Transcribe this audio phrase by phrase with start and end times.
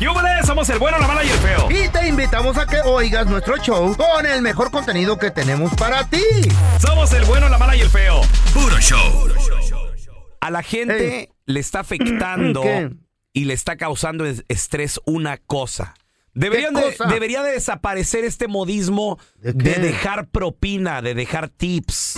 [0.00, 0.46] ¡Yúbales!
[0.46, 1.68] Somos el bueno, la mala y el feo.
[1.70, 6.04] Y te invitamos a que oigas nuestro show con el mejor contenido que tenemos para
[6.08, 6.22] ti.
[6.80, 8.22] Somos el bueno, la mala y el feo.
[8.54, 9.28] Puro show.
[10.40, 11.28] A la gente Ey.
[11.44, 12.90] le está afectando ¿Qué?
[13.34, 15.94] y le está causando es- estrés una cosa.
[16.32, 16.74] Deberían
[17.08, 22.14] debería de desaparecer este modismo ¿De de, dejar propina, de dejar tips.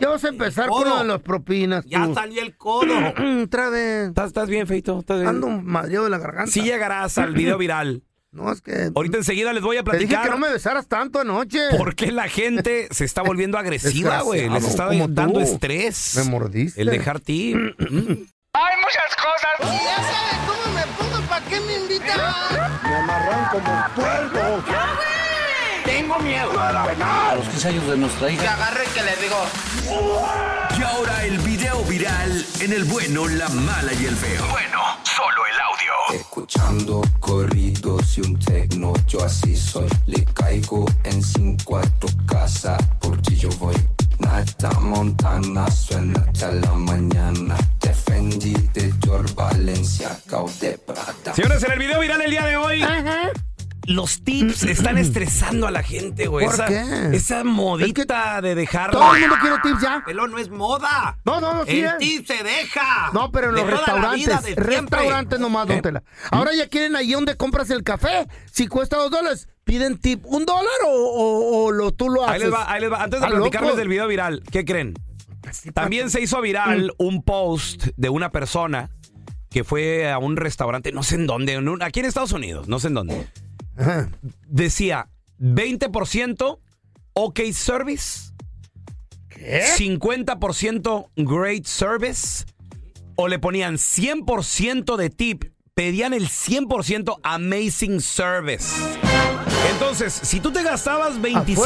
[0.00, 1.84] Ya vas a empezar con lo de las propinas.
[1.84, 2.14] tú.
[2.14, 2.92] salió el codo.
[3.44, 4.08] Otra vez.
[4.08, 4.98] ¿Estás, estás bien, Feito?
[5.00, 5.28] ¿Estás bien?
[5.28, 6.50] Ando madreado de la garganta.
[6.50, 8.02] Sí llegarás al video viral.
[8.34, 8.90] No, es que.
[8.92, 11.60] Ahorita enseguida les voy a Te dije platicar que no me besaras tanto anoche.
[11.78, 14.48] por qué la gente se está volviendo agresiva, güey.
[14.50, 16.14] Les está dando estrés.
[16.16, 16.80] Me mordiste.
[16.82, 17.54] El dejar tip.
[17.78, 19.52] Hay muchas cosas.
[19.60, 22.18] Ya sabes cómo me pongo, ¿para qué me invitan?
[22.82, 24.43] Me amarran como puerco.
[26.14, 26.60] Tengo miedo.
[26.60, 28.54] A los 15 años de nuestra Que hija.
[28.54, 29.36] agarre que le digo.
[30.78, 34.44] Y ahora el video viral en el bueno, la mala y el feo.
[34.50, 36.20] Bueno, solo el audio.
[36.20, 39.88] Escuchando corridos y un tecno, yo así soy.
[40.06, 43.74] Le caigo en cinco a tu casa, por ti yo voy.
[44.18, 47.56] Nata Montana suena hasta la mañana.
[47.80, 48.92] Defendí de
[50.32, 51.34] o de Prada.
[51.34, 52.84] Señores, en el video viral el día de hoy.
[53.86, 56.46] Los tips están estresando a la gente, güey.
[56.46, 56.82] ¿Por esa, qué?
[57.12, 58.90] esa modita de dejar.
[58.90, 60.02] Todo el mundo quiere tips ya.
[60.06, 61.18] Pelón no es moda.
[61.24, 61.98] No, no, no, sí El es.
[61.98, 63.10] tip se deja.
[63.12, 64.24] No, pero en De los restaurantes.
[64.26, 64.64] vida, de siempre.
[64.80, 65.82] Restaurantes nomás, don ¿Eh?
[65.82, 66.02] Tela.
[66.30, 68.26] Ahora ya quieren ahí donde compras el café.
[68.50, 72.34] Si cuesta dos dólares, piden tip un dólar o, o- o lo, tú lo haces.
[72.34, 73.02] Ahí les va, ahí les va.
[73.02, 73.78] Antes de ¿A platicarles loco?
[73.78, 74.94] del video viral, ¿qué creen?
[75.74, 78.88] También se hizo viral un post de una persona
[79.50, 82.66] que fue a un restaurante, no sé en dónde, en un- aquí en Estados Unidos,
[82.66, 83.28] no sé en dónde.
[83.76, 84.08] Ajá.
[84.46, 85.08] Decía
[85.40, 86.58] 20%
[87.14, 88.32] OK Service,
[89.28, 89.64] ¿Qué?
[89.76, 92.44] 50% Great Service,
[93.16, 98.66] o le ponían 100% de tip, pedían el 100% Amazing Service.
[99.72, 101.62] Entonces, si tú te gastabas ¿A 25...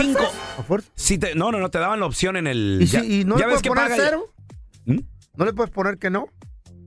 [0.67, 0.91] fuerzas?
[0.91, 0.93] ¿A?
[0.95, 2.79] Si te, no, no, no, te daban la opción en el...
[2.83, 4.35] ¿Y, ya- si, y no ya le ves puedes que poner paga- cero?
[4.87, 4.99] ¿Mm?
[5.37, 6.27] ¿No le puedes poner que no?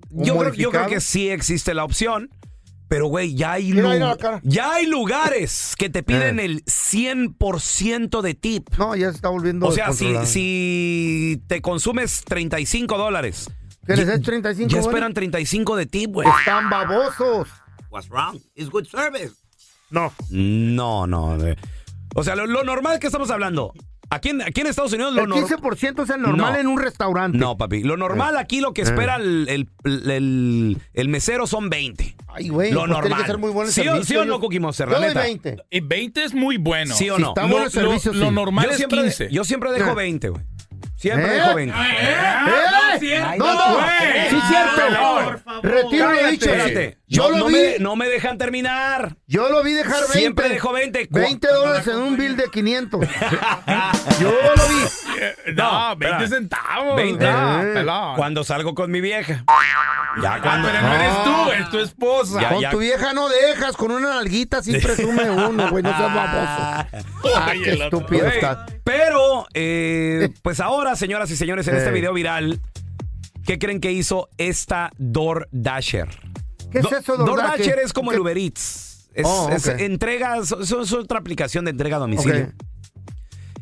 [0.10, 2.30] ¿Un Yo creo, yo creo que sí existe la opción,
[2.92, 6.44] pero güey, ya hay, Mira, lu- ya hay lugares que te piden Eh.
[6.46, 8.68] el 100% de tip.
[8.78, 10.26] No, ya se está volviendo O sea, si, descontrolado.
[10.26, 13.50] si te consumes 35 dólares,
[13.88, 14.88] ¿Que les ya- des 35 ya dólares?
[14.94, 16.28] esperan 35 de tip, güey.
[16.40, 17.48] Están babosos.
[17.90, 18.38] What's wrong?
[18.56, 19.36] It's good service.
[19.90, 20.12] No.
[20.30, 21.38] No, no.
[22.16, 23.74] O sea, lo, lo normal que estamos hablando.
[24.10, 25.48] Aquí en, aquí en Estados Unidos lo El normal.
[25.50, 26.60] 15% es el normal No.
[26.60, 27.38] en un restaurante.
[27.38, 27.84] No, papi.
[27.84, 29.70] Lo normal aquí, lo que espera el, el-
[30.12, 32.18] el- el mesero son 20.
[32.34, 32.72] Ay, güey.
[32.72, 33.08] Lo pues normal.
[33.10, 34.06] Tiene que ser muy bueno el ¿Sí o- servicio.
[34.16, 35.22] sí o no, Cookie Monster, Yo la doy neta?
[35.22, 35.58] 20.
[35.70, 36.96] Y 20 es muy bueno.
[36.96, 37.30] ¿Sí o Si no?
[37.30, 39.30] está Lo, lo- lo normal Yo es siempre, 15.
[39.32, 39.96] yo siempre dejo Eh.
[39.96, 40.44] 20, güey.
[41.02, 41.34] Siempre ¿Eh?
[41.36, 41.76] dejo 20.
[41.78, 42.16] ¡Eh!
[43.38, 44.30] No, no, güey.
[44.30, 44.82] sí es cierto.
[45.24, 45.62] Por favor.
[45.64, 46.46] Retiro lo dicho.
[46.52, 46.98] Espérate.
[47.08, 47.54] Yo no, lo no vi.
[47.54, 49.16] me, no me dejan terminar.
[49.28, 50.14] Yo lo vi dejar 20.
[50.20, 51.08] Siempre dejo 20.
[51.10, 53.02] Cu- 20 dólares en un bill de 500.
[54.20, 55.54] Yo lo vi.
[55.56, 56.28] No, No, 20 espera.
[56.40, 56.96] centavos.
[56.96, 57.26] 20.
[57.26, 57.74] No, Eh.
[57.74, 58.16] pelón.
[58.16, 59.44] Cuando salgo con mi vieja.
[60.22, 60.68] Ya Ah, cuando.
[60.70, 61.24] pero no eres No.
[61.46, 62.42] tú, es tu esposa.
[62.42, 62.70] Ya, Con ya.
[62.70, 66.88] tu vieja no dejas, con una nalguita sí presume uno, güey, no seas baboso.
[67.36, 68.58] Ah, qué estúpido estás.
[69.54, 72.60] Eh, pues ahora, señoras y señores, en este video viral,
[73.46, 76.08] ¿qué creen que hizo esta Door Dasher?
[76.72, 77.26] ¿Qué es eso, DoorDash?
[77.26, 79.10] DoorDasher ¿Qué- es como qué- el Uber Eats.
[79.14, 79.80] Es, Oh, es ok.
[79.82, 82.54] entregas, es, es otra aplicación de entrega a domicilio.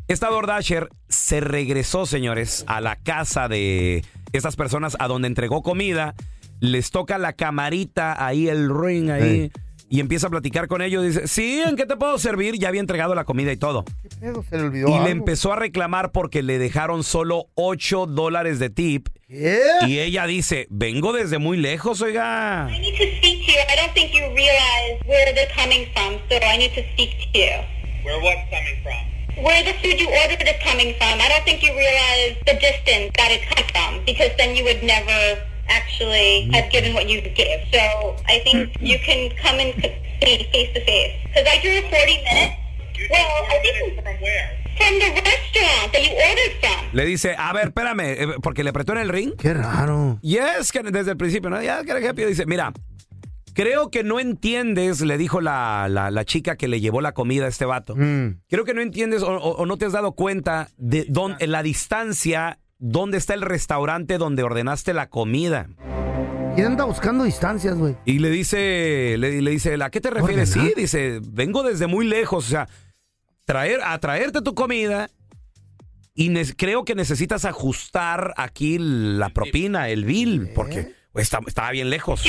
[0.06, 6.14] Esta DoorDasher se regresó, señores, a la casa de estas personas a donde entregó comida.
[6.60, 9.50] Les toca la camarita ahí, el ring ahí.
[9.92, 11.04] Y empieza a platicar con ellos.
[11.04, 12.56] Dice, sí, ¿en qué te puedo servir?
[12.58, 13.84] Ya había entregado la comida y todo.
[14.02, 14.44] ¿Qué pedo?
[14.48, 15.04] Se le olvidó Y algo.
[15.04, 19.08] le empezó a reclamar porque le dejaron solo 8 dólares de tip.
[19.26, 19.58] ¿Qué?
[19.88, 22.68] Y ella dice, vengo desde muy lejos, oiga.
[22.70, 23.58] I need to speak to you.
[23.68, 27.38] I don't think you realize where they're coming from, so I need to speak to
[27.38, 27.50] you.
[28.04, 29.44] Where what's coming from?
[29.44, 31.18] Where the food you ordered is coming from.
[31.20, 34.82] I don't think you realize the distance that it comes from, because then you would
[34.84, 35.38] never
[35.70, 37.60] actually have given what you give.
[37.72, 41.12] So I think you can come and see face to face.
[41.28, 42.56] Because I drew 40 minutes.
[43.10, 44.60] Well, I think From where?
[44.76, 46.86] from the restaurant that you ordered from.
[46.92, 49.32] Le dice, a ver, espérame, eh, porque le apretó en el ring.
[49.38, 50.18] Qué raro.
[50.22, 51.60] Y es que desde el principio, ¿no?
[51.62, 52.72] Ya, que rápido dice, mira,
[53.54, 57.46] creo que no entiendes, le dijo la, la- la chica que le llevó la comida
[57.46, 57.94] a este vato.
[57.96, 58.40] Mm.
[58.48, 61.62] Creo que no entiendes o, o- o no te has dado cuenta de dónde, la
[61.62, 65.68] distancia, dónde está el restaurante donde ordenaste la comida.
[66.56, 67.96] ¿Quién anda buscando distancias, güey?
[68.04, 70.50] Y le dice, le, le dice, ¿a qué te refieres?
[70.50, 70.68] ¿Ordenar?
[70.74, 72.68] Sí, dice, vengo desde muy lejos, o sea,
[73.44, 75.08] traer, a traerte tu comida
[76.14, 82.24] y creo que necesitas ajustar aquí la propina, el bill, porque está- estaba bien lejos.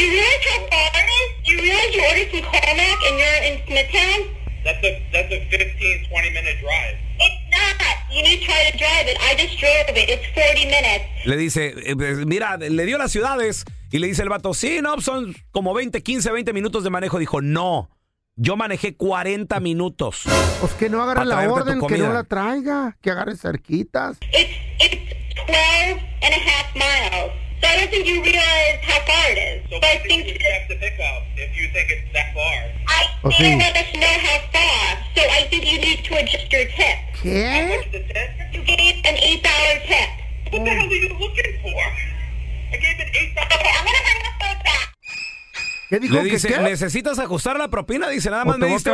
[4.64, 6.98] That's a that's a 15, 20 minute drive.
[7.18, 7.98] It's not.
[8.14, 9.18] You need to try to drive it.
[9.22, 10.10] I just drove it.
[10.10, 11.06] It's 40 minutes.
[11.26, 14.80] Le dice, eh, pues, mira, le dio las ciudades y le dice el vato, sí,
[14.82, 17.20] no, son como 20, 15, 20 minutos de manejo.
[17.20, 17.90] Dijo, no,
[18.36, 20.24] yo manejé 40 minutos.
[20.60, 24.18] Pues que no agarre la orden, que no la traiga, que agarre cerquitas.
[24.34, 24.50] It's
[24.80, 25.16] it's
[25.48, 27.32] 12 and a half miles.
[27.62, 29.70] So I don't think you realize how far it is.
[29.70, 32.12] So But I what do you think have to pick up if you think it's
[32.14, 32.58] that far?
[32.88, 33.62] I Oh, didn't sí.
[33.62, 34.98] let us know how far.
[35.16, 36.98] So I think you need to adjust your tip.
[37.22, 37.70] ¿Qué?
[37.70, 38.30] What's the tip?
[38.54, 40.10] You gave an $8 tip.
[40.52, 41.82] What the hell are you looking for?
[42.74, 43.52] I gave it eight dollars.
[43.54, 44.91] Okay, I'm gonna bring the food back.
[45.92, 46.58] ¿Qué dijo Le dice, qué?
[46.62, 48.08] necesitas ajustar la propina.
[48.08, 48.90] Dice, nada O más me diste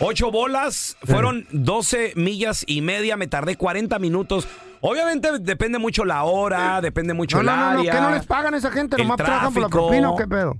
[0.00, 0.96] ocho, bolas.
[1.04, 3.18] Fueron 12 millas y media.
[3.18, 4.48] Me tardé 40 minutos.
[4.80, 7.92] Obviamente depende mucho la hora, depende mucho No, el no, no, no, área.
[7.92, 8.96] ¿qué no les pagan a esa gente?
[8.96, 10.52] ¿Nomás trabajan por la propina o qué pedo?
[10.52, 10.58] ¿O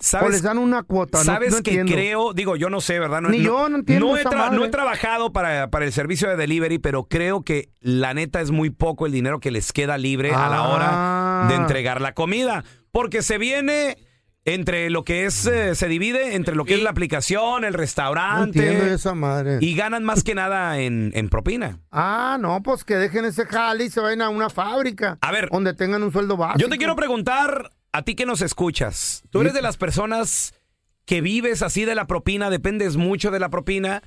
[0.00, 1.18] ¿Sabes, les dan una cuota?
[1.18, 1.92] No- ¿sabes no que entiendo.
[1.92, 2.32] creo?
[2.32, 3.20] Digo, yo no sé, ¿verdad?
[3.20, 6.78] Ni yo no entiendo No he, tra- no trabajado para, para el servicio de delivery,
[6.78, 10.48] pero creo que la neta es muy poco el dinero que les queda libre a
[10.48, 11.46] la hora Ah.
[11.50, 12.64] de entregar la comida.
[12.90, 13.98] Porque se viene
[14.54, 17.78] entre lo que es, eh, se divide entre lo que es la aplicación, el No
[17.78, 18.58] restaurante.
[18.66, 19.58] entiendo esa madre.
[19.60, 21.80] y ganan más que nada en, en propina.
[21.90, 25.18] Ah, no, pues que dejen ese jale y se vayan a una fábrica.
[25.20, 25.48] A ver.
[25.50, 26.60] Donde tengan un sueldo básico.
[26.60, 29.22] Yo te quiero preguntar a ti que nos escuchas.
[29.30, 30.54] ¿Tú eres de las personas
[31.04, 34.02] que vives así de la propina, dependes mucho de la propina?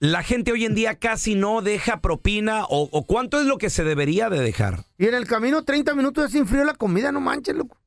[0.00, 3.70] La gente hoy en día casi no deja propina o, o cuánto es lo que
[3.70, 4.84] se debería de dejar.
[4.98, 7.78] Y en el camino 30 minutos ya se enfrió la comida, no manches, loco.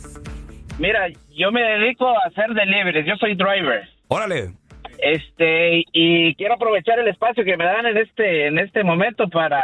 [0.79, 3.88] Mira, yo me dedico a hacer deliveries, yo soy driver.
[4.07, 4.53] Órale.
[4.98, 9.63] Este, y quiero aprovechar el espacio que me dan en este en este momento para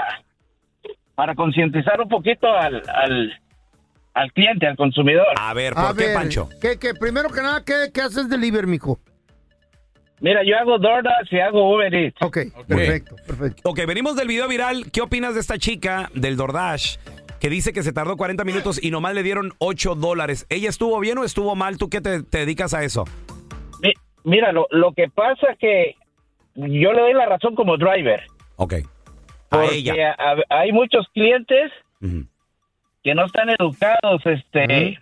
[1.18, 3.34] para concientizar un poquito al, al
[4.14, 5.26] al cliente, al consumidor.
[5.40, 6.16] A ver, A ver,
[6.62, 9.00] Que, que primero que nada, ¿qué, qué haces deliver, mijo?
[10.22, 12.18] Mira, yo hago DoorDash y hago Uber Eats.
[12.22, 13.62] Ok, perfecto, perfecto.
[13.70, 14.92] Ok, venimos del video viral.
[14.92, 16.98] ¿Qué opinas de esta chica del DoorDash
[17.40, 20.46] que dice que se tardó 40 minutos y nomás le dieron 8 dólares?
[20.50, 21.78] ¿Ella estuvo bien o estuvo mal?
[21.78, 23.06] ¿Tú qué te, te dedicas a eso?
[23.82, 23.94] Mi-
[24.24, 25.96] Mira, lo, lo que pasa que
[26.56, 28.24] yo le doy la razón como driver.
[28.56, 28.74] Ok.
[29.50, 30.16] A Porque ella.
[30.18, 31.72] a- hay muchos clientes
[33.04, 35.00] que no están educados, este,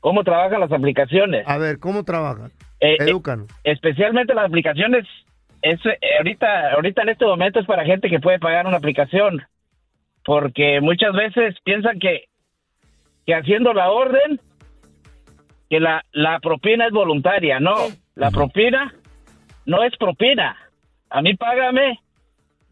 [0.00, 1.46] cómo trabajan las aplicaciones.
[1.48, 2.50] A ver, ¿cómo trabajan?
[2.80, 3.48] Eh, eh, Edúcanos.
[3.64, 5.06] especialmente las aplicaciones
[5.62, 9.42] es eh, ahorita ahorita en este momento es para gente que puede pagar una aplicación
[10.24, 12.24] porque muchas veces piensan que
[13.26, 14.40] que haciendo la orden
[15.68, 17.74] que la la propina es voluntaria no
[18.14, 18.94] la propina
[19.66, 20.56] no es propina
[21.10, 22.00] a mí págame,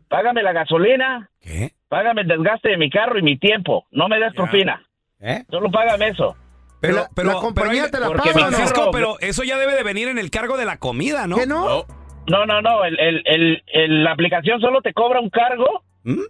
[0.09, 1.73] págame la gasolina, ¿Qué?
[1.89, 3.87] págame el desgaste de mi carro y mi tiempo.
[3.91, 4.83] No me des propina.
[5.21, 5.45] ¿Eh?
[5.51, 6.37] Solo págame eso.
[6.81, 8.33] Pero, pero, la compañía pero, te la paga.
[8.33, 11.37] Francisco, pero eso ya debe de venir en el cargo de la comida, ¿no?
[11.37, 11.85] ¿Que no?
[12.29, 12.85] No, no, no.
[12.85, 16.21] El, el, el, el- la aplicación solo te cobra un cargo ¿Mm?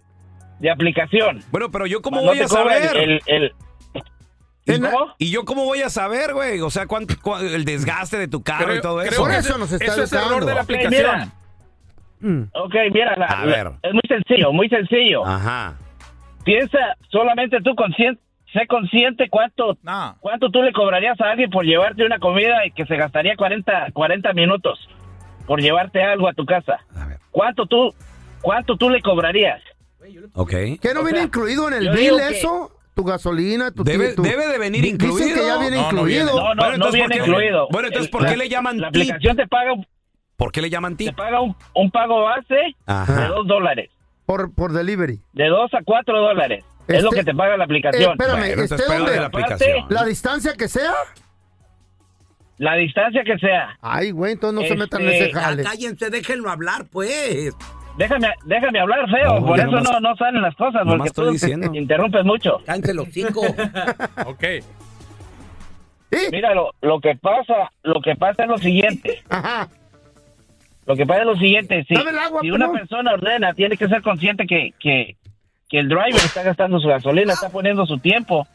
[0.59, 1.43] de aplicación.
[1.51, 2.95] Bueno, pero yo cómo No voy a saber.
[2.97, 3.53] el- el-
[4.65, 5.13] ¿Y, ¿Cómo?
[5.17, 6.61] y yo cómo voy a saber, güey?
[6.61, 9.21] O sea, cuánto, cua- el desgaste de tu carro Creo- y todo creo eso.
[9.21, 10.91] Por que eso nos está eso es error de la aplicación.
[10.91, 11.27] mira.
[12.21, 12.43] Mm.
[12.53, 13.67] Ok, mira, la- A la- ver.
[13.81, 15.25] es muy sencillo, muy sencillo.
[15.25, 15.75] Ajá.
[16.43, 16.77] Piensa
[17.09, 18.21] solamente tú consciente,
[18.53, 20.15] sé consciente cuánto No.
[20.19, 23.91] cuánto tú le cobrarías a alguien por llevarte una comida y que se gastaría 40,
[23.93, 24.79] 40 minutos
[25.45, 26.79] por llevarte algo a tu casa.
[26.95, 27.17] A ver.
[27.31, 27.93] ¿Cuánto tú
[28.41, 29.61] cuánto tú le cobrarías?
[30.33, 30.49] Ok.
[30.81, 32.71] ¿Qué no O viene sea, incluido en el bill eso?
[32.95, 35.35] Tu gasolina, tu Debe- tu- debe de venir Dicen incluido.
[35.39, 36.25] que ya viene No, no incluido.
[36.25, 37.67] No, no, Bueno, no entonces, viene ¿por qué- incluido.
[37.71, 39.01] Bueno, entonces, ¿por qué la- le llaman La tip?
[39.03, 39.85] aplicación te paga un-
[40.39, 41.15] ¿Por qué le llaman te tip?
[41.15, 43.91] paga un, un pago base de dos dólares,
[44.25, 45.19] Por, por delivery.
[45.33, 46.63] de dos a cuatro dólares.
[46.87, 48.11] es Este- lo que te paga la Eh, aplicación.
[48.13, 49.15] espérame, Bueno, ¿esté pedo de dónde?
[49.19, 49.85] la aplicación.
[49.89, 50.93] La distancia que sea.
[52.57, 53.77] La distancia que sea.
[53.81, 55.63] Ay, güey, entonces no se metan en Este, ese jale.
[55.63, 57.53] Cállense, déjenlo hablar, pues.
[57.97, 61.07] Déjame, déjame hablar feo, No, por eso nomás- no, no salen las cosas, nomás porque
[61.09, 61.69] estoy tú diciendo.
[61.73, 62.61] interrumpes mucho.
[62.65, 63.41] Cállense los cinco.
[64.25, 64.43] Ok.
[66.11, 66.17] ¿Sí?
[66.31, 69.21] Mira, lo, lo que pasa, lo que pasa es lo siguiente.
[69.29, 69.67] Ajá.
[70.89, 73.77] Lo que pasa es lo siguiente, si, Dame el agua, si una persona ordena, tiene
[73.77, 75.17] que ser consciente que, que,
[75.69, 78.47] que el driver está gastando su gasolina, está poniendo su tiempo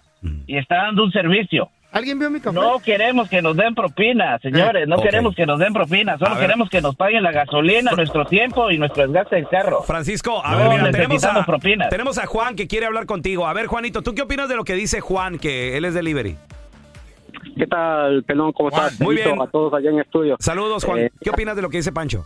[0.49, 1.71] y está dando un servicio.
[1.93, 2.57] ¿Alguien vio mi café?
[2.57, 6.69] No queremos que nos den propina, señores, no queremos que nos den propina, solo queremos
[6.69, 9.85] que nos paguen la gasolina, nuestro tiempo y nuestro desgaste del carro.
[9.85, 11.88] Francisco, a No ver, mira, tenemos a, propinas.
[11.88, 13.47] tenemos a Juan que quiere hablar contigo.
[13.47, 16.37] A ver, Juanito, ¿tú qué opinas de lo que dice Juan, que él es delivery?
[17.56, 18.52] ¿Qué tal, Pelón?
[18.52, 19.00] ¿Cómo Juan, estás?
[19.00, 19.40] muy bien.
[19.40, 20.37] A todos allá en estudio.
[20.40, 20.99] Saludos, Juan.
[21.00, 22.25] Eh, ¿Qué opinas de lo que dice Pancho?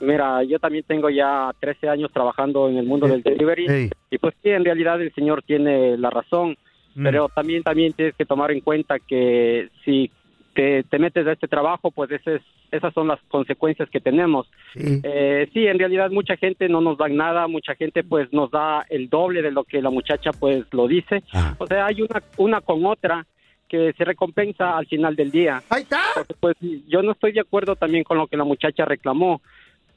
[0.00, 3.66] Mira, yo también tengo ya 13 años trabajando en el mundo del delivery.
[3.68, 3.90] Ey.
[4.10, 6.56] Y pues sí, en realidad el señor tiene la razón.
[6.94, 7.02] Mm.
[7.04, 10.10] Pero también, también tienes que tomar en cuenta que si
[10.54, 14.46] te, te metes a este trabajo, pues ese es- esas son las consecuencias que tenemos.
[14.74, 15.00] Sí.
[15.02, 18.84] Eh, sí, en realidad mucha gente no nos da nada, mucha gente pues nos da
[18.90, 21.22] el doble de lo que la muchacha pues lo dice.
[21.58, 23.24] O sea, hay una, una con otra
[23.68, 25.62] que se recompensa al final del día.
[25.68, 26.00] Ahí está.
[26.14, 26.56] Porque, pues
[26.88, 29.40] yo no estoy de acuerdo también con lo que la muchacha reclamó,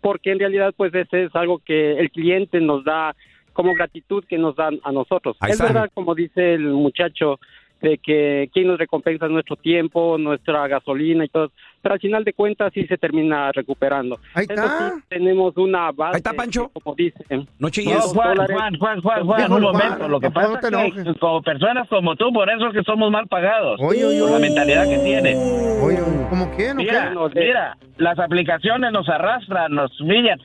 [0.01, 3.15] porque en realidad pues ese es algo que el cliente nos da
[3.53, 5.37] como gratitud que nos dan a nosotros.
[5.39, 5.65] Ahí es está.
[5.73, 7.39] verdad, como dice el muchacho,
[7.81, 12.23] de que quien nos recompensa es nuestro tiempo, nuestra gasolina y todo, pero al final
[12.23, 14.19] de cuentas sí se termina recuperando.
[14.35, 14.91] Ahí Eso está.
[14.95, 16.67] sí, tenemos una base, Ahí está, Pancho.
[16.67, 17.97] que, como dicen, No No, chilles.
[18.13, 18.37] Juan.
[18.37, 20.07] Juan, Juan, Juan, Juan, Déjalo, un Juan, momento.
[20.07, 21.03] Lo que pasa es enojes.
[21.05, 23.79] que como personas como tú, por eso es que somos mal pagados.
[23.81, 25.37] Oye, oye, Por la mentalidad que tienes.
[25.83, 25.97] Oye,
[26.29, 27.39] ¿cómo quién Mira, qué?
[27.39, 30.39] mira, las aplicaciones nos arrastran, nos humillan,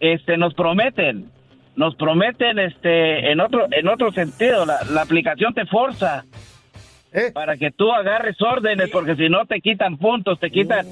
[0.00, 1.30] este, nos prometen,
[1.76, 6.24] nos prometen, este, en otro, en otro sentido, la, la aplicación te forza
[7.12, 7.30] ¿Eh?
[7.32, 10.86] para que tú agarres órdenes, porque si no te quitan puntos, te quitan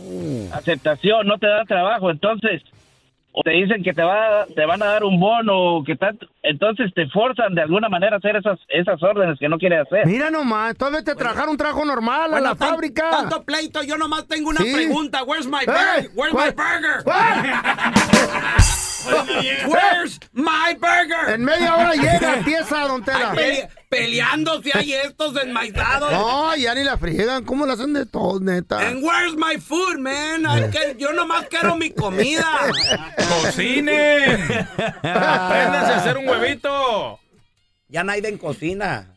[0.52, 2.62] aceptación, no te dan trabajo, entonces
[3.32, 6.92] o te dicen que te va te van a dar un bono que tanto entonces
[6.94, 10.32] te forzan de alguna manera a hacer esas esas órdenes que no quieres hacer Mira
[10.32, 13.08] nomás, todavía te trabajar un trabajo normal a Bueno, la tan- fábrica.
[13.08, 14.72] Tanto pleito, yo nomás tengo una Sí.
[14.74, 15.22] pregunta.
[15.22, 15.66] Where's my ¡Ey!
[15.66, 16.10] burger?
[16.16, 16.54] Where's ¿Cuál?
[16.56, 18.89] my burger?
[19.66, 21.34] Where's my burger?
[21.34, 23.32] En media hora llega, tiesa, don Tela.
[23.34, 26.12] Pele- peleando si hay estos enmaizados.
[26.12, 27.44] No, ya ni la friegan.
[27.44, 28.78] ¿Cómo la hacen de todos, neta?
[28.78, 30.44] And where's my food, man?
[30.98, 32.46] Yo nomás quiero mi comida.
[33.42, 34.42] ¡Cocinen!
[35.02, 37.18] ¡Apréndanse a hacer un huevito!
[37.88, 39.16] Ya Naiden cocina.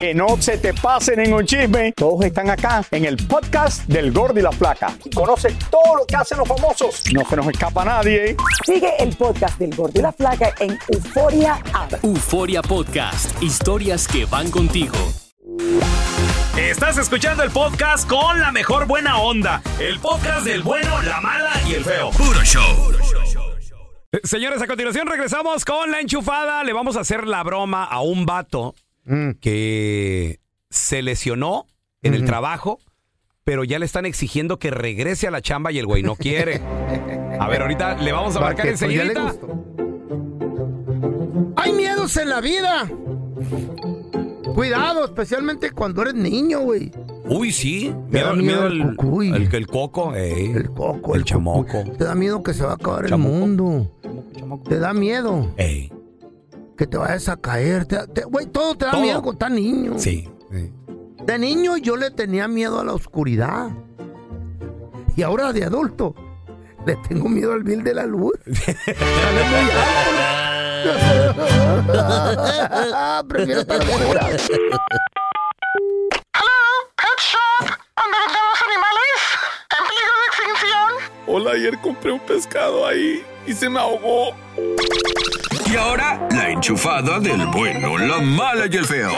[0.00, 1.92] Que no se te pasen en un chisme.
[1.92, 4.92] Todos están acá en el podcast del Gordi y la Flaca.
[5.14, 7.04] Conoce todo lo que hacen los famosos.
[7.12, 8.36] No se nos escapa nadie.
[8.66, 11.92] Sigue el podcast del Gordi y la Flaca en Euforia App.
[12.02, 14.96] Euforia Podcast, historias que van contigo.
[16.58, 19.62] Estás escuchando el podcast con la mejor buena onda.
[19.78, 22.10] El podcast del bueno, la mala y el feo.
[22.10, 22.92] Puro show.
[24.10, 26.64] Eh, Señores, a continuación regresamos con la enchufada.
[26.64, 28.74] Le vamos a hacer la broma a un vato
[29.40, 31.66] que se lesionó
[32.02, 32.78] en el trabajo,
[33.44, 36.60] pero ya le están exigiendo que regrese a la chamba y el güey no quiere.
[37.38, 39.34] A ver, ahorita le vamos a Va, marcar pues, enseguida.
[41.56, 42.90] Hay miedos en la vida.
[44.54, 46.90] Cuidado, especialmente cuando eres niño, güey.
[47.26, 47.92] Uy, sí.
[48.10, 49.28] Te da Miedo, miedo miedo el el, cucuy.
[49.30, 50.14] el, el coco.
[50.14, 50.52] ey.
[50.52, 51.82] El coco, El chamoco.
[51.98, 53.90] Te da miedo que se va a acabar el mundo.
[54.68, 55.90] Te da miedo Ey.
[56.76, 57.86] Que te vayas a caer.
[58.28, 59.02] Güey, todo te da Todo.
[59.02, 59.98] miedo cuando estás niño.
[59.98, 60.28] Sí.
[60.50, 60.72] sí.
[61.24, 63.70] De niño yo le tenía miedo a la oscuridad.
[65.16, 66.14] Y ahora de adulto
[66.86, 68.32] le tengo miedo al bill de la luz.
[73.28, 74.26] Prefiero estar oscura.
[74.26, 74.40] Pet
[77.18, 79.18] Shop, ¿dónde vendemos animales?
[79.70, 80.90] ¿En peligro de extinción?
[81.26, 84.34] Hola, ayer compré un pescado ahí y se me ahogó.
[85.74, 89.10] Y ahora, la enchufada del bueno, la mala y el feo.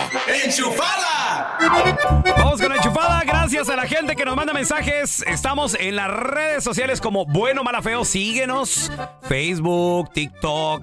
[2.38, 3.22] Vamos con la enchufada.
[3.26, 5.22] Gracias a la gente que nos manda mensajes.
[5.26, 8.06] Estamos en las redes sociales como Bueno Mala Feo.
[8.06, 8.90] Síguenos.
[9.28, 10.82] Facebook, TikTok.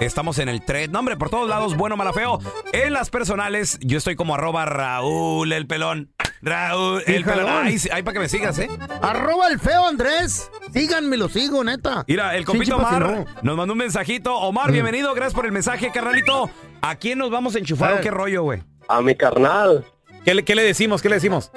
[0.00, 0.88] Estamos en el thread.
[0.88, 2.38] No, hombre, por todos lados, Bueno Mala Feo.
[2.72, 6.10] En las personales, yo estoy como arroba Raúl el pelón.
[6.42, 7.66] Raúl el pelón.
[7.66, 8.68] Ahí, ahí para que me sigas, ¿eh?
[9.00, 10.50] Arroba el feo Andrés.
[10.72, 12.04] Síganme, lo sigo, neta.
[12.08, 14.36] Mira, el compito Omar nos mandó un mensajito.
[14.36, 14.72] Omar, Mm.
[14.72, 15.14] bienvenido.
[15.14, 16.50] Gracias por el mensaje, carnalito.
[16.80, 18.62] ¿A quién nos vamos a enchufar o qué rollo, güey?
[18.88, 19.84] A mi carnal.
[20.24, 21.00] ¿Qué le, ¿Qué le decimos?
[21.00, 21.50] ¿Qué le decimos?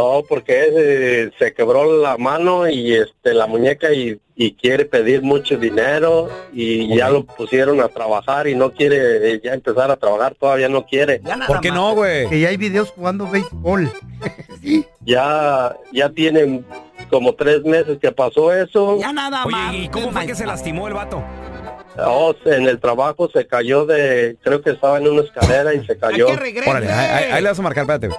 [0.00, 5.22] Oh, porque eh, se quebró la mano y este la muñeca y, y quiere pedir
[5.22, 9.96] mucho dinero y ya lo pusieron a trabajar y no quiere eh, ya empezar a
[9.96, 11.20] trabajar, todavía no quiere.
[11.48, 12.28] ¿Por qué no, güey?
[12.28, 13.90] Que ya hay videos jugando béisbol.
[14.62, 14.86] sí.
[15.04, 16.64] Ya ya tienen
[17.10, 19.00] como tres meses que pasó eso.
[19.00, 19.70] Ya nada más.
[19.70, 21.24] Oye, ¿y cómo fue que se lastimó el vato?
[22.00, 25.98] Oh, en el trabajo se cayó de, creo que estaba en una escalera y se
[25.98, 26.28] cayó.
[26.28, 28.10] Órale, ahí, ahí- ahí le vas a marcar, espérate.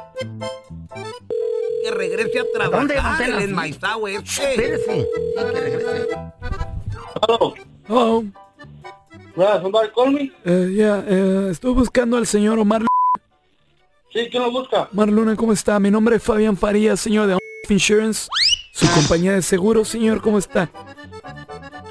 [1.84, 2.80] Que regrese a trabajar.
[2.88, 4.52] ¿Dónde, dónde el enmaizado este.
[4.52, 5.02] Espérese.
[5.02, 6.18] Sí, que regrese.
[7.88, 8.24] Hello.
[9.36, 10.32] Yeah, somebody call me?
[10.44, 12.84] eh, ya, eh, estoy buscando al señor Omar.
[14.12, 14.90] Sí, ¿quién lo busca?
[14.92, 15.80] Omar Luna, ¿cómo está?
[15.80, 17.38] Mi nombre es Fabián Farías, señor de
[17.70, 18.28] Insurance.
[18.74, 20.70] Su compañía de seguros, señor, ¿cómo está?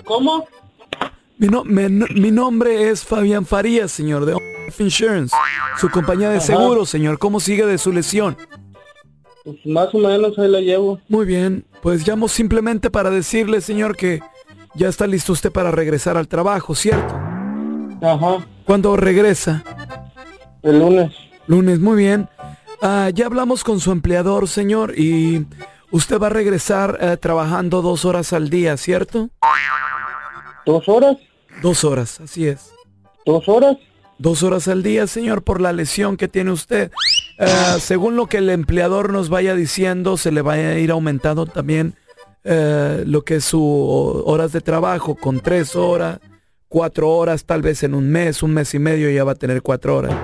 [0.05, 0.47] ¿Cómo?
[1.39, 4.37] Mi, no- me- no- mi nombre es Fabián Farías, señor de
[4.79, 5.35] Insurance.
[5.79, 6.47] Su compañía de Ajá.
[6.47, 8.37] seguros, señor, ¿cómo sigue de su lesión?
[9.49, 11.01] Pues más o menos ahí la llevo.
[11.09, 14.21] Muy bien, pues llamo simplemente para decirle, señor, que
[14.75, 17.15] ya está listo usted para regresar al trabajo, ¿cierto?
[18.03, 18.47] Ajá.
[18.67, 19.65] ¿Cuándo regresa?
[20.63, 21.15] El lunes.
[21.47, 22.29] Lunes, muy bien.
[22.83, 25.47] Ah, ya hablamos con su empleador, señor, y
[25.93, 29.31] usted va a regresar eh, trabajando dos horas al día, ¿cierto?
[30.67, 31.17] ¿Dos horas?
[31.63, 32.71] Dos horas, así es.
[33.25, 33.79] ¿Dos horas?
[34.19, 36.93] Dos horas al día, señor, por la lesión que tiene usted.
[37.39, 41.47] Ah, según lo que el empleador nos vaya diciendo, se le va a ir aumentando
[41.47, 41.95] también
[42.45, 43.63] eh, lo que es su
[44.27, 46.19] horas de trabajo, con tres horas,
[46.69, 49.63] cuatro horas, tal vez en un mes, un mes y medio ya va a tener
[49.63, 50.15] cuatro horas.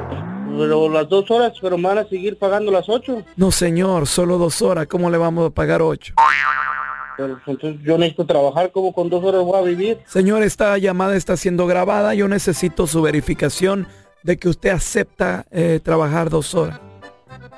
[0.56, 3.22] Pero las dos horas, pero me van a seguir pagando las ocho.
[3.36, 6.14] No, señor, solo dos horas, ¿cómo le vamos a pagar ocho?
[7.16, 9.98] Pero entonces yo necesito trabajar, como con dos horas voy a vivir?
[10.06, 12.14] Señor, esta llamada está siendo grabada.
[12.14, 13.86] Yo necesito su verificación
[14.22, 16.80] de que usted acepta eh, trabajar dos horas.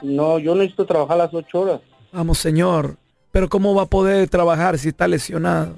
[0.03, 1.81] No, yo necesito trabajar las ocho horas.
[2.13, 2.97] Vamos, señor.
[3.33, 5.77] Pero ¿cómo va a poder trabajar si está lesionado?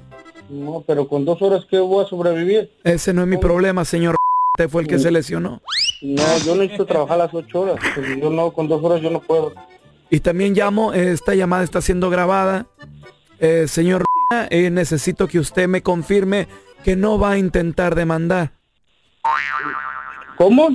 [0.49, 2.71] No, pero con dos horas, ¿qué voy a sobrevivir?
[2.83, 4.15] Ese no es mi problema, señor.
[4.57, 5.61] Usted fue el que se lesionó.
[6.01, 7.77] No, yo necesito trabajar las ocho horas.
[8.19, 9.53] Yo no, con dos horas yo no puedo.
[10.09, 12.65] Y también llamo, esta llamada está siendo grabada.
[13.39, 14.05] Eh, señor,
[14.49, 16.47] eh, necesito que usted me confirme
[16.83, 18.51] que no va a intentar demandar.
[20.37, 20.69] ¿Cómo?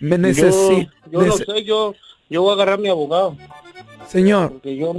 [0.00, 0.90] Me necesito.
[1.10, 1.94] Yo no sé, yo,
[2.28, 3.36] yo voy a agarrar a mi abogado.
[4.08, 4.94] Señor, Porque yo,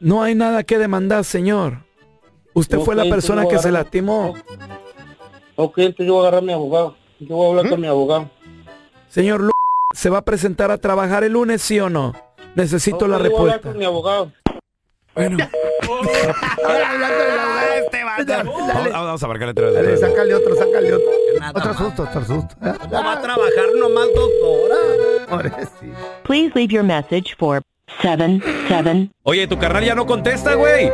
[0.00, 1.78] no hay nada que demandar, señor.
[2.54, 4.34] Usted fue la persona que se lastimó.
[5.56, 6.96] ok, entonces yo voy a agarrar a mi abogado.
[7.18, 8.30] Yo voy a hablar con mi abogado.
[9.08, 9.50] Señor Lu-
[9.94, 12.12] ¿se va a presentar a trabajar el lunes, sí o no?
[12.54, 13.68] Necesito Ok, la yo voy a hablar respuesta.
[13.70, 14.32] con mi abogado.
[15.14, 15.36] Bueno.
[17.78, 18.02] Este.
[18.92, 19.74] Vamos, a marcarle otra vez.
[19.74, 21.10] Dale, sácale otro, sácale otro.
[21.38, 21.76] Nada Otro más.
[21.78, 22.54] susto, otro susto.
[22.60, 24.78] ¿Cómo va a trabajar nomás dos horas?
[26.24, 27.62] Please leave your message for
[28.00, 29.10] 77.
[29.24, 30.90] Oye, tu carnal ya no contesta, güey.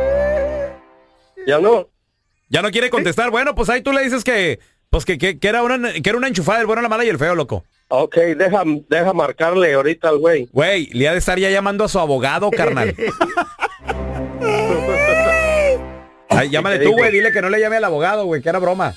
[1.47, 1.87] Ya no.
[2.49, 3.31] Ya no quiere contestar.
[3.31, 6.17] Bueno, pues ahí tú le dices que, pues que, que, que era una, que era
[6.17, 7.63] una enchufada, el bueno, la mala y el feo, loco.
[7.89, 10.47] Ok, deja, deja marcarle ahorita al güey.
[10.51, 12.95] Güey, le ha de estar ya llamando a su abogado, carnal.
[16.29, 17.11] Ay, llámale ¿Qué tú, güey.
[17.11, 18.95] Dile que no le llame al abogado, güey, que era broma.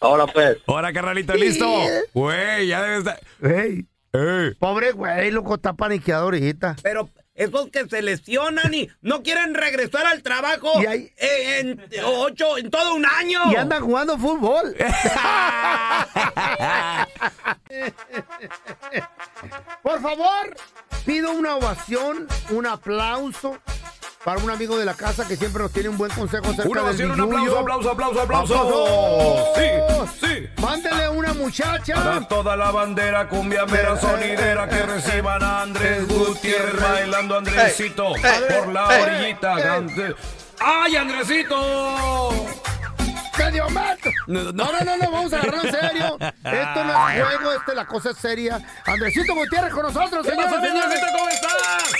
[0.00, 0.56] Ahora pues.
[0.66, 1.66] Ahora, carnalito, listo.
[2.14, 3.20] Güey, ya debe estar.
[4.12, 6.76] Ey, Pobre güey, loco, está paniqueado ahorita.
[6.82, 11.80] Pero esos que se lesionan y no quieren regresar al trabajo Y ahí- eh, en
[12.04, 13.40] ocho, en todo un año.
[13.52, 14.74] Y andan jugando fútbol.
[19.82, 20.56] Por favor,
[21.06, 23.58] pido una ovación, un aplauso
[24.24, 26.80] para un amigo de la casa que siempre nos tiene un buen consejo acerca Una
[26.82, 27.58] del ovación, un billuyo.
[27.58, 29.54] aplauso, aplauso, aplauso, aplauso.
[29.56, 30.48] Sí, sí.
[30.60, 31.94] Mándele una muchacha.
[31.94, 38.12] Para toda la bandera cumbia mera sonidera que reciban a Andrés Gutiérrez bailando Andresito
[38.54, 39.56] por la orillita.
[40.60, 42.30] ¡Ay, Andresito!
[44.26, 46.18] No, no, no, no, vamos a agarrar en serio.
[46.20, 48.60] Esto no es juego, esto, la cosa es seria.
[48.84, 51.00] Andresito Gutiérrez con nosotros, ¿Qué señores.
[51.16, 51.92] ¿Cómo estás?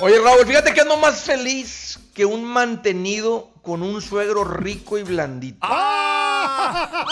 [0.00, 5.02] Oye, Raúl, fíjate que ando más feliz que un mantenido con un suegro rico y
[5.02, 5.58] blandito.
[5.62, 7.04] ¡Ah!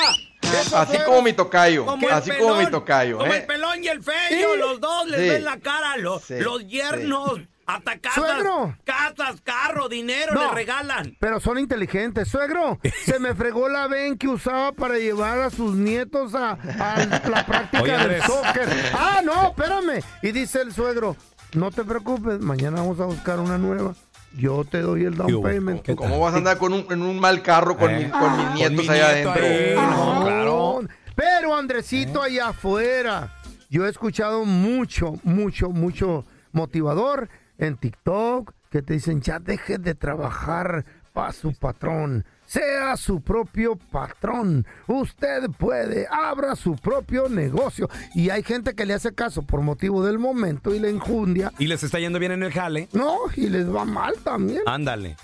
[0.74, 1.86] Así como mi tocayo.
[1.86, 3.38] Como Así como mi tocayo, Como ¿eh?
[3.38, 4.58] el pelón y el feo, Sí.
[4.58, 5.28] los dos les Sí.
[5.28, 6.38] ven la cara, los, Sí.
[6.40, 8.76] los yernos, hasta casas, Suegro.
[8.84, 10.48] casas, carro, dinero No.
[10.48, 11.16] le regalan.
[11.20, 12.28] Pero son inteligentes.
[12.28, 17.28] Suegro, se me fregó la ven que usaba para llevar a sus nietos a, a
[17.28, 18.68] la práctica Oye, del soccer.
[18.92, 20.02] Ah, no, espérame.
[20.22, 21.16] Y dice el suegro,
[21.54, 23.94] no te preocupes, mañana vamos a buscar una nueva.
[24.36, 25.82] Yo te doy el ¿Qué down payment.
[25.82, 28.36] ¿Qué ¿Cómo vas a andar con un, en un mal carro con, Eh, mi- con
[28.36, 29.46] mis con nietos mi allá nieto adentro?
[29.46, 30.80] ahí, no, No, claro.
[31.14, 33.34] Pero Andresito allá afuera,
[33.68, 39.94] yo he escuchado mucho, mucho, mucho motivador en TikTok que te dicen ya deje de
[39.94, 42.24] trabajar para su patrón.
[42.52, 44.66] Sea su propio patrón.
[44.86, 47.88] Usted puede, abra su propio negocio.
[48.14, 51.50] Y hay gente que le hace caso por motivo del momento y le enjundia.
[51.58, 52.90] Y les está yendo bien en el jale.
[52.92, 54.60] No, y les va mal también.
[54.66, 55.16] Ándale.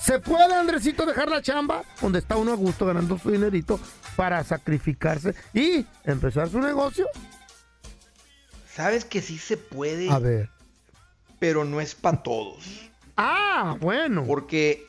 [0.00, 3.78] ¿Se puede, Andresito, dejar la chamba donde está uno a gusto ganando su dinerito
[4.16, 7.06] para sacrificarse y empezar su negocio?
[8.72, 10.08] ¿Sabes que sí se puede?
[10.08, 10.48] A ver.
[11.38, 12.88] Pero no es para todos.
[13.18, 14.24] Ah, bueno.
[14.26, 14.86] Porque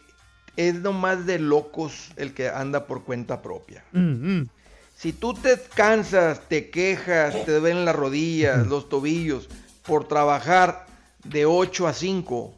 [0.58, 3.84] es nomás de locos el que anda por cuenta propia.
[3.94, 4.50] Mm, mm.
[4.96, 9.48] Si tú te cansas, te quejas, te duelen las rodillas, los tobillos,
[9.84, 10.88] por trabajar
[11.24, 12.54] de 8 a 5,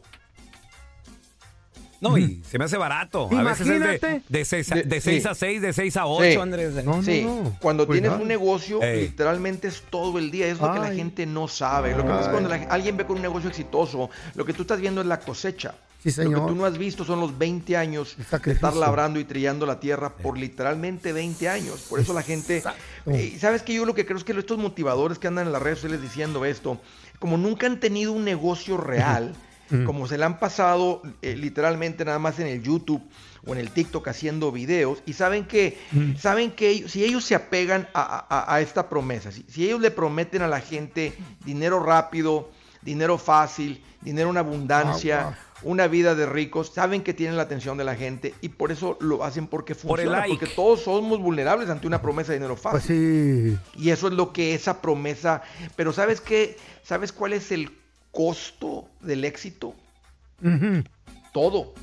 [2.00, 3.28] No, y se me hace barato.
[3.30, 5.28] A veces es de, de 6 a, De- de seis sí.
[5.28, 6.36] a 6, de 6 a 8, Sí.
[6.38, 6.82] Andrés.
[6.82, 7.56] No, sí, no, no.
[7.60, 8.16] cuando Cuidado.
[8.16, 9.02] tienes un negocio, Ey.
[9.02, 10.46] literalmente es todo el día.
[10.46, 11.90] Es lo que la gente no sabe.
[11.94, 14.62] Lo que pasa es cuando la- alguien ve con un negocio exitoso, lo que tú
[14.62, 15.74] estás viendo es la cosecha.
[16.02, 19.24] Sí, Lo que tú no has visto son los 20 años de estar labrando y
[19.24, 21.82] trillando la tierra por literalmente 20 años.
[21.90, 22.62] Por eso la gente...
[23.06, 25.60] Eh, ¿Sabes que Yo lo que creo es que estos motivadores que andan en las
[25.62, 26.80] redes sociales diciendo esto,
[27.18, 29.34] como nunca han tenido un negocio real,
[29.70, 29.84] Ujú.
[29.84, 33.02] como se le han pasado eh, literalmente nada más en el YouTube
[33.46, 35.78] o en el TikTok haciendo videos y saben que
[36.18, 39.80] saben que ellos- si ellos se apegan a, a- a esta promesa, si, si ellos
[39.80, 41.12] le prometen a la gente
[41.44, 42.50] dinero rápido,
[42.82, 45.38] dinero fácil, dinero en abundancia.
[45.62, 48.96] Una vida de ricos, saben que tienen la atención de la gente y por eso
[49.00, 50.36] lo hacen porque Por el funciona, like.
[50.38, 52.80] porque todos somos vulnerables ante una promesa de dinero fácil.
[52.80, 52.84] Pues
[53.74, 53.80] sí.
[53.82, 55.42] Y eso es lo que esa promesa.
[55.76, 56.56] Pero ¿sabes qué?
[56.82, 57.70] ¿Sabes cuál es el
[58.10, 59.74] costo del éxito?
[61.32, 61.74] Todo.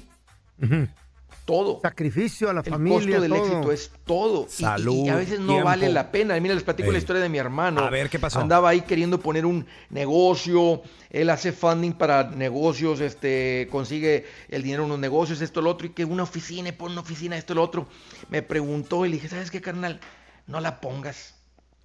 [1.47, 1.79] Todo.
[1.81, 2.97] Sacrificio a la El familia.
[3.17, 3.41] costo del todo.
[3.45, 4.45] éxito es todo.
[4.47, 5.63] Y- Salud, y, a veces no tiempo.
[5.65, 6.37] vale la pena.
[6.41, 7.81] Mira, les platico la historia de mi hermano.
[7.81, 8.39] A ver, ¿qué pasó?
[8.41, 10.81] Andaba ahí queriendo poner un negocio.
[11.09, 15.87] Él hace funding para negocios, este, consigue el dinero en unos negocios, esto, lo otro,
[15.87, 17.87] y que una oficina, y pone una oficina, esto, lo otro.
[18.29, 19.99] Me preguntó y le dije, ¿sabes qué, carnal?
[20.47, 21.33] No la pongas.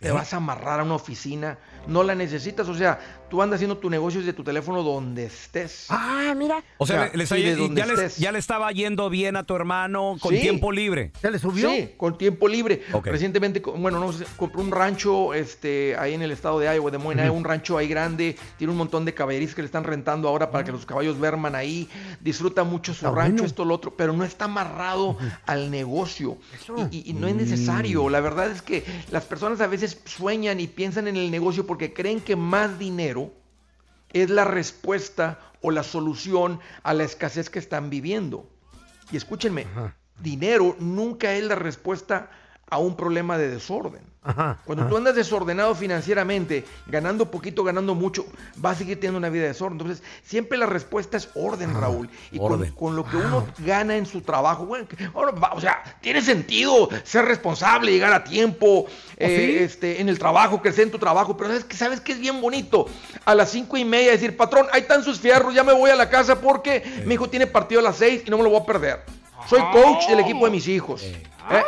[0.01, 2.99] te vas a amarrar a una oficina, no la necesitas, o sea,
[3.33, 5.87] tú andas haciendo tu negocio desde tu teléfono donde estés.
[5.89, 6.63] Ah, mira.
[6.77, 8.17] O sea, le- le está- sí, de y donde ya, le, estés.
[8.19, 10.43] ya le estaba yendo bien a tu hermano con Sí.
[10.43, 11.13] tiempo libre.
[11.19, 11.71] ¿Se le subió?
[11.71, 12.83] Sí, con tiempo libre.
[13.03, 16.99] Recientemente, bueno, no sé, compró un rancho este, ahí en el estado de Iowa, de
[16.99, 20.51] Moines, un rancho ahí grande, tiene un montón de caballerizas que le están rentando ahora
[20.51, 21.89] para que los caballos verman ahí,
[22.21, 23.47] disfruta mucho su Está rancho, bueno.
[23.47, 25.17] esto, lo otro, pero no está amarrado
[25.47, 26.37] al negocio.
[26.91, 28.11] Y, y- y no es necesario.
[28.11, 31.95] La verdad es que las personas a veces sueñan y piensan en el negocio porque
[31.95, 33.22] creen que más dinero
[34.13, 38.49] es la respuesta o la solución a la escasez que están viviendo.
[39.11, 39.67] Y escúchenme,
[40.21, 42.31] dinero nunca es la respuesta
[42.73, 44.01] a un problema de desorden.
[44.25, 44.59] Ajá.
[44.65, 44.91] Cuando ajá.
[44.91, 48.25] tú andas desordenado financieramente, ganando poquito, ganando mucho,
[48.57, 49.81] vas a seguir teniendo una vida de desorden.
[49.81, 52.09] Entonces, siempre la respuesta es orden, Raúl.
[52.31, 52.73] Y con, orden.
[52.73, 54.87] con lo que uno gana en su trabajo, bueno,
[55.53, 58.87] o sea, tiene sentido ser responsable, llegar a tiempo,
[59.19, 59.65] eh, sí?
[59.65, 61.37] este, en el trabajo, crecer en tu trabajo.
[61.37, 62.87] Pero sabes que sabes que es bien bonito.
[63.27, 65.97] A las cinco y media decir, patrón, ahí están sus fierros, ya me voy a
[65.97, 68.61] la casa porque mi hijo tiene partido a las seis y no me lo voy
[68.61, 69.01] a perder.
[69.49, 71.03] Soy coach del equipo de mis hijos.
[71.03, 71.65] ¿eh?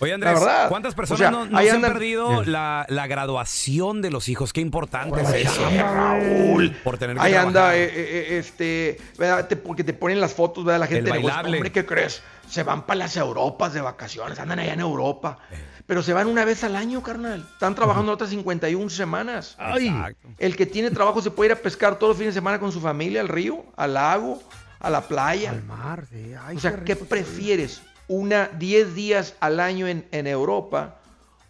[0.00, 0.38] Oye, Andrés.
[0.68, 4.52] ¿cuántas personas O sea, no, se han perdido la, la graduación de los hijos?
[4.52, 5.62] Qué importante es eso.
[5.70, 6.72] Raúl.
[6.82, 7.76] Por tener que Ahí anda, trabajar.
[7.76, 9.46] eh, eh, eh, este, ¿verdad?
[9.46, 10.80] Te- porque te ponen las fotos, ¿verdad?
[10.80, 12.22] La gente El de hombre, ¿qué crees?
[12.48, 15.38] Se van para las Europas de vacaciones, andan allá en Europa.
[15.52, 15.56] Eh.
[15.86, 17.46] Pero se van una vez al año, carnal.
[17.52, 19.54] Están trabajando otras 51 semanas.
[19.58, 19.94] Ay.
[20.38, 22.72] El que tiene trabajo se puede ir a pescar todos los fines de semana con
[22.72, 24.42] su familia al río, al lago,
[24.80, 25.50] a la playa.
[25.50, 26.32] Al mar, sí.
[26.44, 27.82] Ay, o sea, ¿qué prefieres?
[28.08, 30.98] ¿Una 10 días al año en, en Europa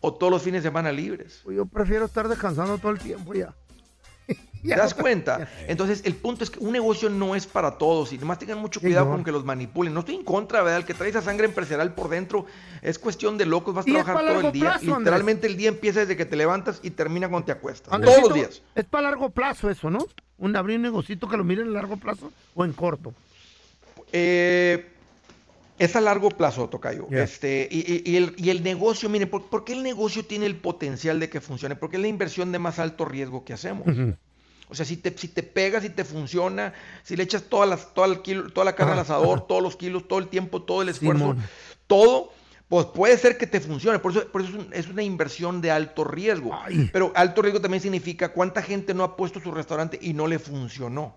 [0.01, 1.41] o todos los fines de semana libres?
[1.45, 1.57] oye.
[1.57, 3.55] Yo prefiero estar descansando todo el tiempo ya.
[4.63, 5.49] ¿Te das cuenta?
[5.67, 8.79] Entonces, el punto es que un negocio no es para todos y nomás tengan mucho
[8.79, 9.13] Sí, cuidado no.
[9.13, 9.93] con que los manipulen.
[9.93, 10.79] No estoy en contra, ¿verdad?
[10.79, 12.47] El que trae esa sangre empresarial por dentro
[12.81, 13.75] es cuestión de locos.
[13.75, 14.63] Vas a trabajar todo el día.
[14.71, 14.99] plazo, Andrés.
[14.99, 18.01] Literalmente el día empieza desde que te levantas y termina cuando te acuestas.
[18.01, 18.63] Todos los días.
[18.77, 20.07] Es para largo plazo eso, ¿no?
[20.39, 23.13] Un abrir un negocito que lo miren a largo plazo o en corto.
[24.13, 24.93] Eh,
[25.85, 27.07] es a largo plazo, Tocayo.
[27.11, 27.23] Ya.
[27.25, 30.47] Este, y, y- y el, y el negocio, miren, ¿por, por qué el negocio tiene
[30.47, 31.77] el potencial de que funcione?
[31.77, 33.87] Porque es la inversión de más alto riesgo que hacemos.
[34.69, 37.93] O sea, si te, si te pegas, si te funciona, si le echas todas las,
[37.95, 40.81] toda, kilo- toda la carne al Ajá, asador, todos los kilos, todo el tiempo, todo
[40.83, 41.43] el esfuerzo, Simón.
[41.87, 42.31] todo,
[42.69, 43.99] pues puede ser que te funcione.
[43.99, 46.55] Por eso, por eso es, un- es una inversión de alto riesgo.
[46.55, 46.89] Ay.
[46.91, 50.39] Pero alto riesgo también significa cuánta gente no ha puesto su restaurante y no le
[50.39, 51.17] funcionó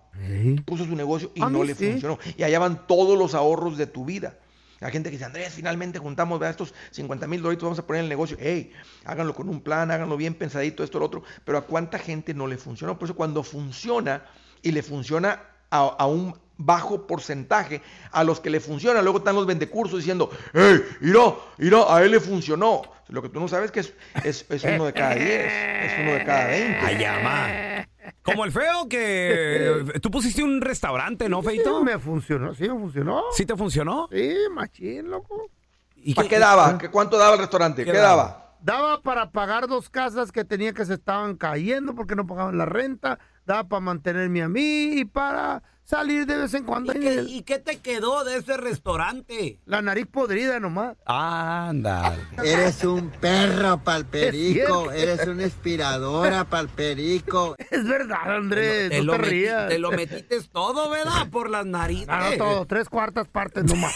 [0.65, 1.91] puso su negocio y no le sí.
[1.91, 2.19] funcionó.
[2.37, 4.37] Y allá van todos los ahorros de tu vida.
[4.79, 6.51] La gente que dice, Andrés, finalmente juntamos ¿verdad?
[6.51, 8.37] estos 50 mil dólares, vamos a poner el negocio.
[8.39, 8.73] Hey,
[9.05, 11.23] háganlo con un plan, háganlo bien pensadito, esto, lo otro.
[11.43, 12.99] Pero a cuánta gente no le funcionó.
[12.99, 14.23] Por eso cuando funciona
[14.61, 19.35] y le funciona a, a un bajo porcentaje, a los que le funciona, luego están
[19.35, 22.81] los vendecursos diciendo, hey, mira, mira, a él le funcionó.
[23.07, 26.13] Lo que tú no sabes que es, es, es uno de cada 10, es uno
[26.13, 26.79] de cada 20.
[26.81, 27.74] Ay.
[28.25, 31.79] Como el feo que tú pusiste un restaurante, ¿no, Feito?
[31.79, 33.23] Sí, me funcionó, sí me funcionó.
[33.31, 34.09] ¿Sí te funcionó?
[34.11, 35.49] Sí, machín, loco.
[35.95, 36.77] ¿Y ¿Para qué daba?
[36.77, 37.85] ¿Qué- ¿Cuánto daba el restaurante?
[37.85, 38.15] ¿Qué ¿Qué, daba?
[38.23, 38.41] daba?
[38.61, 42.65] Daba para pagar dos casas que tenía que se estaban cayendo porque no pagaban la
[42.65, 43.19] renta.
[43.45, 46.93] Daba para mantenerme a mí y para salir de vez en cuando.
[46.93, 49.59] ¿Y en qué, el- y qué te quedó de ese restaurante?
[49.65, 50.97] La nariz podrida nomás.
[51.05, 52.17] Anda.
[52.43, 57.55] Eres un perro palperico, eres una inspiradora palperico.
[57.69, 59.67] Es verdad, Andrés, Te no lo, te meti- rías.
[59.69, 61.29] te lo metiste todo, ¿verdad?
[61.29, 62.07] Por las narices.
[62.07, 63.93] No, no, todo, tres cuartas partes nomás.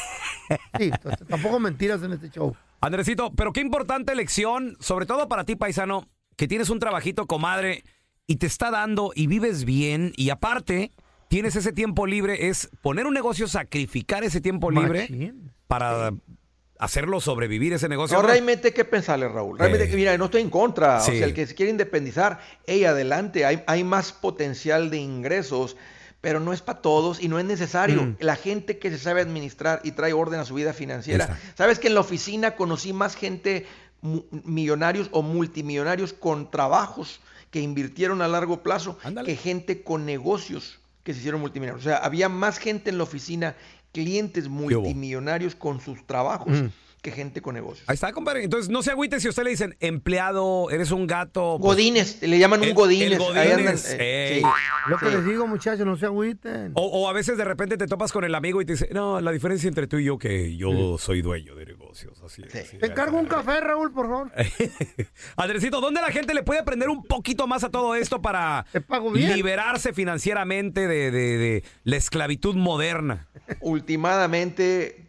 [0.78, 0.92] Sí,
[1.28, 2.56] tampoco mentiras en este show.
[2.82, 6.08] Andresito, pero qué importante lección, sobre todo para ti, paisano,
[6.38, 7.84] que tienes un trabajito, comadre,
[8.30, 10.92] y te está dando y vives bien, y aparte
[11.30, 15.52] tienes ese tiempo libre, es poner un negocio, sacrificar ese tiempo libre Machín.
[15.66, 16.14] para
[16.78, 18.22] hacerlo sobrevivir ese negocio.
[18.22, 19.58] Realmente hay que pensarle, Raúl.
[19.58, 19.96] Realmente, Eh.
[19.96, 21.00] mira, no estoy en contra.
[21.00, 21.14] Sí.
[21.14, 25.76] O sea, el que se quiere independizar, hey, adelante, hay, hay más potencial de ingresos,
[26.22, 28.04] pero no es para todos y no es necesario.
[28.04, 28.18] Mm.
[28.20, 31.36] La gente que se sabe administrar y trae orden a su vida financiera.
[31.58, 33.66] Sabes que en la oficina conocí más gente
[34.44, 39.28] millonarios o multimillonarios con trabajos que invirtieron a largo plazo Ándale.
[39.28, 41.86] que gente con negocios que se hicieron multimillonarios.
[41.86, 43.56] O sea, había más gente en la oficina,
[43.92, 46.68] clientes multimillonarios con sus trabajos Mm.
[47.02, 47.88] Que gente con negocios.
[47.88, 48.44] Ahí está, compadre.
[48.44, 51.58] Entonces, no se agüite si a usted le dicen empleado, eres un gato.
[51.60, 53.20] pues, Godines, le llaman un el- Godines.
[53.20, 55.12] el ahí andan, Godínez, eh, sí, Lo que sí.
[55.16, 56.72] les digo, muchachos, no se agüiten.
[56.76, 59.22] O, o a veces de repente te topas con el amigo y te dice, no,
[59.22, 62.22] la diferencia entre tú y yo que yo soy dueño de negocios.
[62.24, 62.78] Así es.
[62.80, 64.32] Te encargo un café, Raúl, por favor.
[65.38, 68.82] Andresito, ¿dónde la gente le puede aprender un poquito más a todo esto para Te
[68.82, 69.34] pago bien.
[69.36, 73.28] liberarse financieramente de, de- de la esclavitud moderna?
[73.62, 75.09] Últimamente,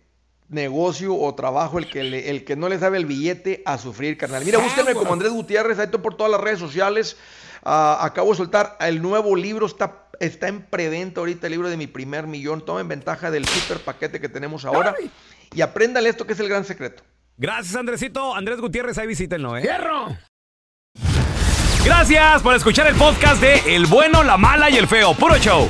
[0.50, 4.16] negocio o trabajo el que, le- el que no le sabe el billete a sufrir,
[4.18, 4.44] carnal.
[4.44, 7.16] Mira, búsquenme como Andrés Gutiérrez, ahí estoy por todas las redes sociales.
[7.62, 11.76] Ah, acabo de soltar el nuevo libro, está, está en preventa ahorita el libro de
[11.76, 12.64] mi primer millón.
[12.64, 14.94] Tomen ventaja del super paquete que tenemos ahora
[15.54, 17.02] y apréndale esto que es el gran secreto.
[17.36, 18.34] Gracias, Andresito.
[18.34, 19.62] Andrés Gutiérrez, ahí visítenlo, ¿eh?
[19.62, 20.16] ¡Fierro!
[21.84, 25.14] Gracias por escuchar el podcast de El Bueno, la Mala y el Feo.
[25.14, 25.68] Puro show.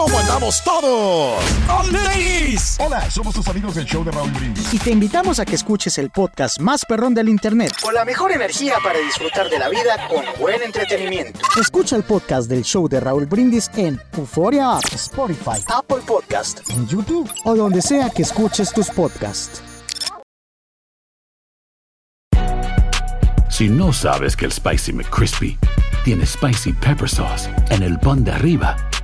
[0.00, 1.44] ¿Cómo andamos todos?
[1.92, 2.78] ladies!
[2.80, 4.72] Hola, somos tus amigos del show de Raúl Brindis.
[4.72, 7.74] Y te invitamos a que escuches el podcast más perrón del internet.
[7.82, 11.40] Con la mejor energía para disfrutar de la vida con buen entretenimiento.
[11.60, 16.60] Escucha el podcast del show de Raúl Brindis en Euforia App, Spotify, Apple Podcast.
[16.70, 19.60] en YouTube o donde sea que escuches tus podcasts.
[23.50, 25.58] Si no sabes que el Spicy McCrispy
[26.06, 28.74] tiene Spicy Pepper Sauce en el pan de arriba